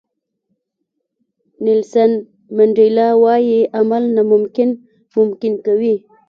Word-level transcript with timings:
نیلسن 1.63 2.11
منډیلا 2.55 3.07
وایي 3.23 3.59
عمل 3.79 4.03
ناممکن 4.15 4.69
ممکن 5.15 5.53
کوي. 5.65 5.95